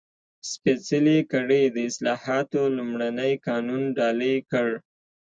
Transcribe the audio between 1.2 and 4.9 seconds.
کړۍ د اصلاحاتو لومړنی قانون ډالۍ کړ.